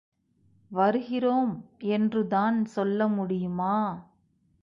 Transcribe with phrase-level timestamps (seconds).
[0.71, 1.51] வருகிறோம்
[1.91, 3.75] என்றுதான் சொல்லமுடியுமா?